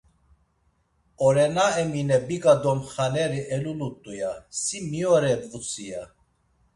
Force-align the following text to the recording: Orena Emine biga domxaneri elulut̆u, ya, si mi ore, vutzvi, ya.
Orena 1.25 1.65
Emine 1.81 2.17
biga 2.27 2.51
domxaneri 2.63 3.41
elulut̆u, 3.55 4.11
ya, 4.19 4.31
si 4.61 4.77
mi 4.89 5.01
ore, 5.15 5.33
vutzvi, 5.49 5.85
ya. 5.91 6.03